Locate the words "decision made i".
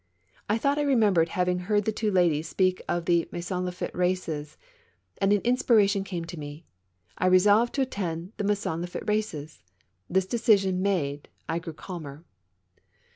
10.25-11.59